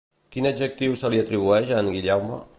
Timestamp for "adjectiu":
0.51-0.97